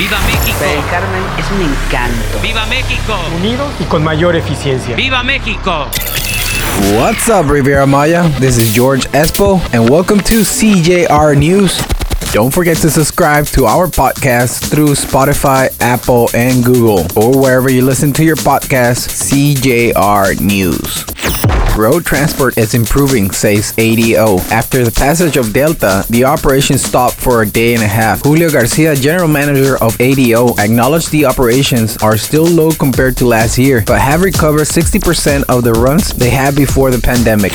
[0.00, 0.64] ¡Viva México!
[0.64, 2.40] El Carmen es un encanto.
[2.40, 3.14] ¡Viva México!
[3.36, 4.96] Unidos y con mayor eficiencia.
[4.96, 5.88] ¡Viva México!
[6.94, 8.26] What's up, Riviera Maya?
[8.40, 11.76] This is George Espo, and welcome to CJR News.
[12.32, 17.84] Don't forget to subscribe to our podcast through Spotify, Apple, and Google, or wherever you
[17.84, 21.04] listen to your podcast, CJR News.
[21.76, 24.38] Road transport is improving, says ADO.
[24.50, 28.22] After the passage of Delta, the operation stopped for a day and a half.
[28.22, 33.56] Julio Garcia, general manager of ADO, acknowledged the operations are still low compared to last
[33.56, 37.52] year, but have recovered 60% of the runs they had before the pandemic.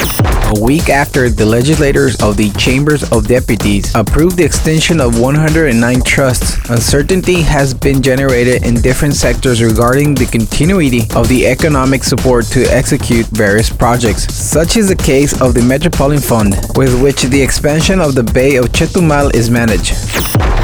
[0.57, 6.01] A week after the legislators of the Chambers of Deputies approved the extension of 109
[6.01, 12.45] trusts, uncertainty has been generated in different sectors regarding the continuity of the economic support
[12.45, 14.04] to execute various projects.
[14.13, 18.55] Such is the case of the Metropolitan Fund, with which the expansion of the Bay
[18.57, 19.93] of Chetumal is managed.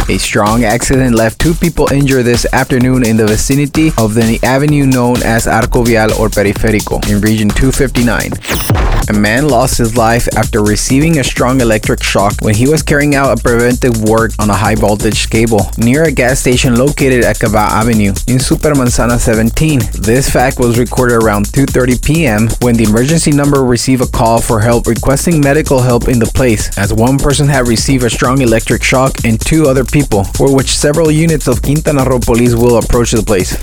[0.09, 4.85] A strong accident left two people injured this afternoon in the vicinity of the avenue
[4.85, 8.80] known as Arco Vial or Periférico in Region 259.
[9.12, 13.13] A man lost his life after receiving a strong electric shock when he was carrying
[13.13, 17.35] out a preventive work on a high voltage cable near a gas station located at
[17.35, 19.82] Kabah Avenue in Supermanzana 17.
[19.99, 22.48] This fact was recorded around 2:30 p.m.
[22.62, 26.77] when the emergency number received a call for help requesting medical help in the place
[26.77, 30.77] as one person had received a strong electric shock and two other people for which
[30.77, 33.57] several units of Quintana Roo police will approach the place.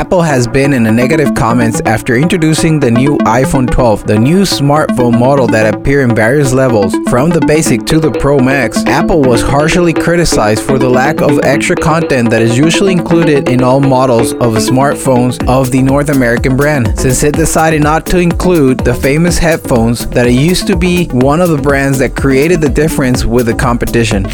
[0.00, 4.44] Apple has been in a negative comments after introducing the new iPhone 12, the new
[4.80, 8.84] smartphone model that appear in various levels from the basic to the Pro Max.
[8.86, 13.62] Apple was harshly criticized for the lack of extra content that is usually included in
[13.62, 18.80] all models of smartphones of the North American brand, since it decided not to include
[18.80, 23.24] the famous headphones that used to be one of the brands that created the difference
[23.24, 24.24] with the competition.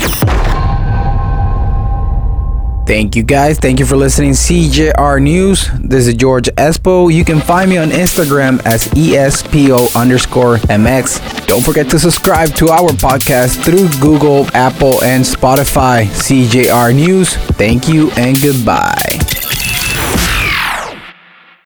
[2.87, 3.59] Thank you guys.
[3.59, 4.31] Thank you for listening.
[4.31, 5.69] CJR News.
[5.81, 7.13] This is George Espo.
[7.13, 11.47] You can find me on Instagram as ESPO underscore MX.
[11.49, 16.07] Don't forget to subscribe to our podcast through Google, Apple, and Spotify.
[16.07, 17.35] CJR News.
[17.59, 19.46] Thank you and goodbye.